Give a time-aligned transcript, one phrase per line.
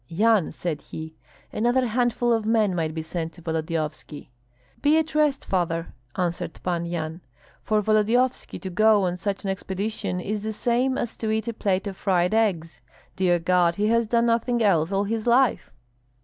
[0.07, 1.13] "Yan!" said he,
[1.53, 4.31] "another handful of men might be sent to Volodyovski."
[4.81, 7.21] "Be at rest, father," answered Pan Yan.
[7.61, 11.53] "For Volodyovski to go on such an expedition is the same as to eat a
[11.53, 12.81] plate of fried eggs.
[13.15, 15.71] Dear God, he has done nothing else all his life!"